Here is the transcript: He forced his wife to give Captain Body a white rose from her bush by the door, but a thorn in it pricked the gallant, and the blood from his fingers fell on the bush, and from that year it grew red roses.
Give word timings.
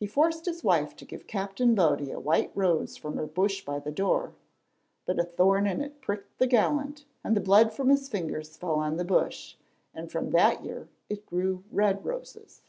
He 0.00 0.08
forced 0.08 0.46
his 0.46 0.64
wife 0.64 0.96
to 0.96 1.04
give 1.04 1.28
Captain 1.28 1.76
Body 1.76 2.10
a 2.10 2.18
white 2.18 2.50
rose 2.56 2.96
from 2.96 3.14
her 3.16 3.24
bush 3.24 3.64
by 3.64 3.78
the 3.78 3.92
door, 3.92 4.34
but 5.06 5.20
a 5.20 5.22
thorn 5.22 5.64
in 5.68 5.80
it 5.80 6.00
pricked 6.00 6.38
the 6.38 6.48
gallant, 6.48 7.04
and 7.22 7.36
the 7.36 7.40
blood 7.40 7.72
from 7.72 7.88
his 7.88 8.08
fingers 8.08 8.56
fell 8.56 8.80
on 8.80 8.96
the 8.96 9.04
bush, 9.04 9.54
and 9.94 10.10
from 10.10 10.30
that 10.30 10.64
year 10.64 10.88
it 11.08 11.24
grew 11.24 11.62
red 11.70 12.04
roses. 12.04 12.62